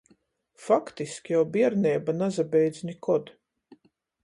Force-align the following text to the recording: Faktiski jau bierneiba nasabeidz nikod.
Faktiski 0.67 1.35
jau 1.35 1.43
bierneiba 1.59 2.17
nasabeidz 2.23 2.83
nikod. 2.91 3.33